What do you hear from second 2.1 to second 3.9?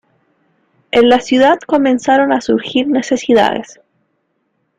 a surgir necesidades.